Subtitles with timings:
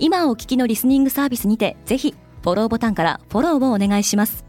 [0.00, 4.44] 今お聞きのリスニングサービスにてぜひフォローボタンからフォローをお願いします。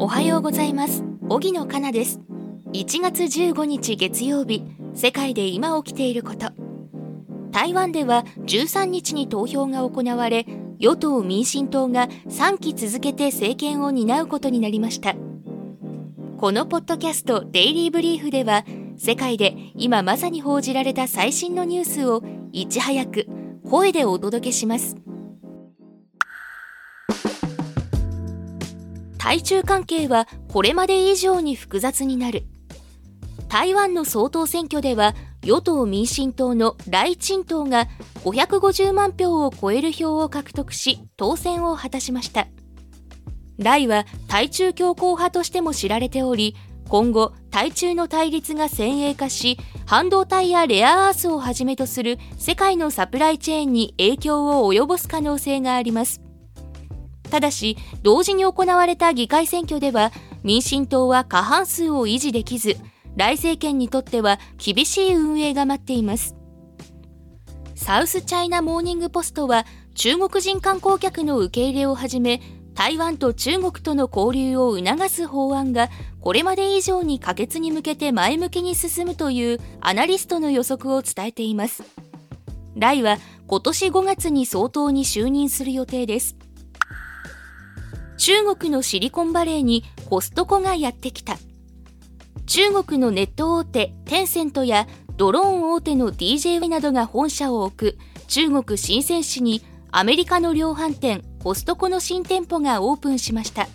[0.00, 1.04] おはようございます。
[1.28, 2.20] 荻野かなです。
[2.72, 4.64] 1月15日月曜日
[4.94, 6.50] 世界で今起きていること。
[7.52, 10.44] 台湾では13日に投票が行われ
[10.78, 15.14] 与党民進党が3期続けて政権を担うことになりました
[16.38, 18.66] このポッドキャストデイリーブリーフでは
[18.98, 23.26] 世界で今まさに報じられた最新のニュースをいち早く
[23.64, 24.96] 声でお届けします。
[29.16, 32.44] 対中関係はこれまで以上に複雑になる。
[33.48, 37.88] 台湾の総統選挙では与党民進党の来陳党が
[38.24, 42.46] 550万票を超える票を獲得し当選を果たしました。
[43.58, 46.56] 来は対中強硬派としても知られており
[46.88, 56.20] 今後対中の対立が先鋭化し半導体やレアアースをはじめとする世界のサプライチェーンに影響を及ぼす可能性があります。
[57.30, 60.12] ただし同時に行われた議会選挙では
[60.44, 62.76] 民進党は過半数を維持できず
[63.16, 66.36] 来政権にとっては厳しい運営が待っています。
[67.74, 72.40] サウスチャイナモーニングポストは中国人観光客の受け入れをはじめ
[72.76, 75.88] 台湾と中国との交流を促す法案が
[76.20, 81.82] これまで以上に可決に向けて前向きに進むというアナリストの予測を伝えています。
[82.76, 83.16] 来は
[83.46, 86.36] 今年5月に総統に就任する予定です。
[88.18, 91.38] 中国のシリコンバレーにコストコがやってきた。
[92.44, 94.86] 中国のネット大手テンセントや
[95.16, 97.98] ドローン大手の DJ などが本社を置く
[98.28, 103.68] 中国深セン市にアメリカの量販店コストコの新店舗がオープンしました。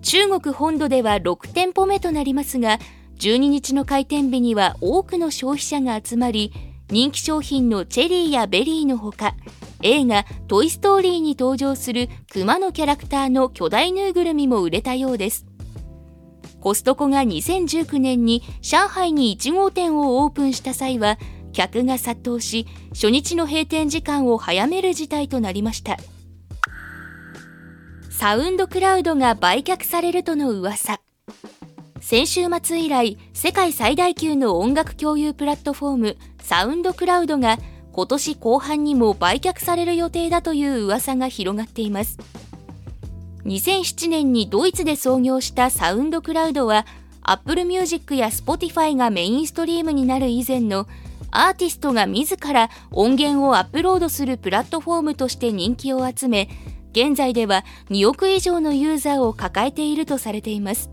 [0.00, 2.78] 中国本土では6店舗目となりますが
[3.18, 6.54] 12日の開店日には多くの消費者が集まり
[6.88, 9.34] 人気商品のチェリーやベリーのほか
[9.82, 15.44] 映画「トイ・ストーリー」に登場するクマのキャラクターの巨大ぬいぐるみも売れたようです。
[16.62, 21.18] コストコが2019年に上海に1号店をオープンした際は
[21.52, 25.98] 客が殺到し初日の閉店時間を早める事態となりました。
[28.18, 31.02] サウンドクラウドが売却されるとの噂。
[32.00, 37.58] 先週末以来世界最大級の音楽共有プラットフォームサウンドクラウドが
[37.92, 42.16] 今年後半にも売却される予定だという噂が広がっています。
[43.44, 46.86] 2007年にドイツで創業したサウンドクラウドは
[47.20, 50.88] Apple Music や Spotify がメインストリームになる以前の
[51.30, 56.48] アーティストが自ら音源をアップロードするプラットフォームとして人気を集め
[56.96, 60.90] 現在では2億以上のユーザーを抱えているとされています。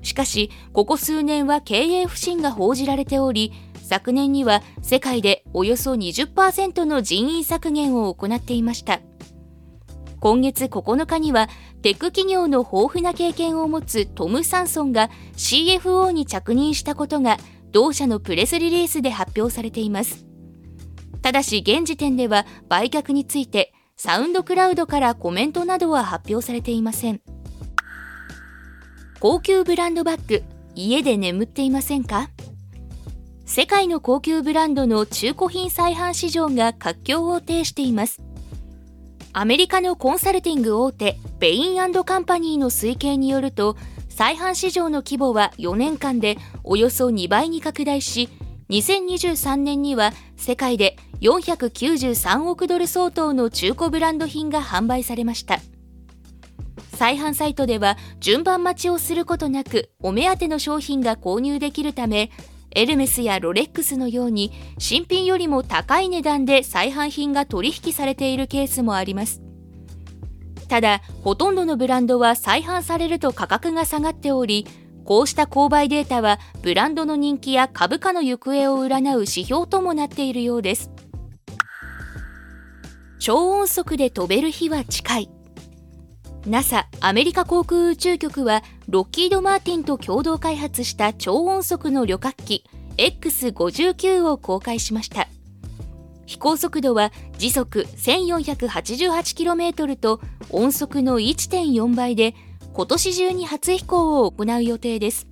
[0.00, 3.52] しかしここ数年は経営不振が報じられており
[3.82, 9.00] 昨年には世界でおよそ20%の人員削減を行っていました。
[10.20, 11.48] 今月9日には
[11.82, 17.38] テック企業の豊富な経験を持つトム・サンソンが CFO に着任したことが
[17.72, 20.26] 同社のプレスリリースで発表されています。
[21.22, 27.20] ただし現時点では売却についてサウンドクラウドからコメントなどは発表されていません。
[29.18, 30.44] 高級ブランドバッグ
[30.76, 32.30] 家で眠っていませんか？
[33.44, 38.20] 世界の高級ブランドの中古品再販市場が活況を呈しています。
[39.32, 43.76] アメリカのコンサルティング大手ベインカンパニーの推計によると
[44.08, 48.28] 再販市場の規模は4年間でおよそ2倍に拡大し
[48.70, 55.60] 2023年には世界で493億ドル相当の中古ブランド品が販売されました。
[56.94, 62.30] 再販サイトでは順番待ちをすることなくお目当ての商品が購入できるため
[62.72, 69.40] エルメスやロレックスのように新品よりも高い値段で再販品が取引されているケースもあります。
[70.68, 74.66] ただほとんどのブランドは再販されると価格が下がっており
[75.08, 80.90] こうした購買データはブランドの人気や株価の行方を占う指標ともなっているようです。
[83.18, 85.30] 超音速で飛べる日は近い。
[86.44, 92.64] NASA アメリカ航空宇宙局はロッキード・マーティンと共同開発した超音速の旅客機
[92.98, 95.26] X59 を公開しました。
[96.26, 100.20] 飛行速度は時速 1488km と
[100.50, 102.34] 音速の1.4倍で
[102.78, 105.26] 今年中に初飛行を行う予定です。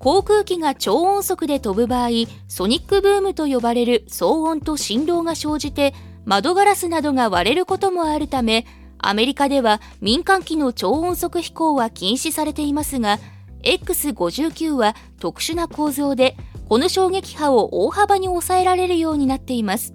[0.00, 2.08] 航空機が超音速で飛ぶ場合
[2.48, 5.94] ソニックブームと呼ばれる騒音と振動が生じて
[6.24, 8.66] 窓ガラスなどが割れることもあるため
[8.98, 13.20] アメリカでは民間機の超音速飛行は禁止されていますが
[13.62, 16.36] X59 は特殊な構造で
[16.68, 19.94] この衝撃波を大幅に抑えられるようになっています。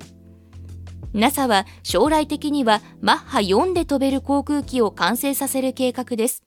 [1.14, 6.44] NASA は将来的にはマッハ4で飛べる航空機を完成させる計画です。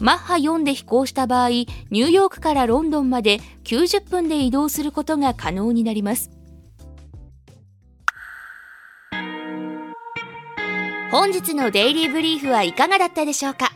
[0.00, 6.30] マッハ4で飛行した場合ニューヨークからロンドンまで90分で移動することが可能になります。
[11.10, 13.72] 本日のデイリーブリーフはいかがだったでしょうか？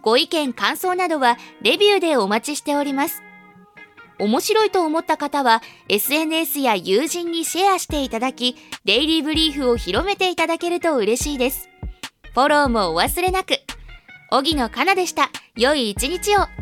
[0.00, 3.22] ご意見感想などはレビューでお待ちしております。
[4.22, 8.54] 面白いと思った方は SNS や友人にシェアしていただき
[8.84, 11.68] デイリーブリーフを広めていただけると嬉しいです。
[12.32, 13.58] フォローもお忘れなく。
[14.30, 15.30] 荻野かなでした。
[15.56, 16.61] 良い一日を。